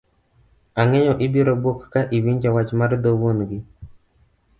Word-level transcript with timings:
Ang'eyo 0.81 1.13
ibiro 1.25 1.53
buok 1.63 1.79
ka 1.93 2.01
iwonjo 2.17 2.49
wach 2.55 2.71
mar 2.79 2.91
dho 3.03 3.11
wuon 3.19 3.39
gi 3.49 3.59